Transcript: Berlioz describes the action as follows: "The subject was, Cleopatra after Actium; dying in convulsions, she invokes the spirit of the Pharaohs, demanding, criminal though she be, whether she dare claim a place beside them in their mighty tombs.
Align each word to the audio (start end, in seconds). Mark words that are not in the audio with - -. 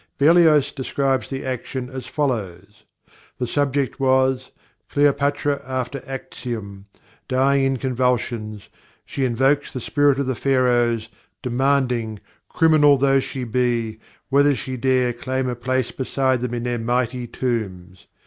Berlioz 0.17 0.71
describes 0.71 1.29
the 1.29 1.45
action 1.45 1.87
as 1.87 2.07
follows: 2.07 2.85
"The 3.37 3.45
subject 3.45 3.99
was, 3.99 4.49
Cleopatra 4.89 5.61
after 5.63 6.01
Actium; 6.07 6.87
dying 7.27 7.63
in 7.65 7.77
convulsions, 7.77 8.67
she 9.05 9.25
invokes 9.25 9.71
the 9.71 9.79
spirit 9.79 10.17
of 10.17 10.25
the 10.25 10.33
Pharaohs, 10.33 11.09
demanding, 11.43 12.19
criminal 12.49 12.97
though 12.97 13.19
she 13.19 13.43
be, 13.43 13.99
whether 14.29 14.55
she 14.55 14.75
dare 14.75 15.13
claim 15.13 15.47
a 15.47 15.53
place 15.55 15.91
beside 15.91 16.41
them 16.41 16.55
in 16.55 16.63
their 16.63 16.79
mighty 16.79 17.27
tombs. 17.27 18.07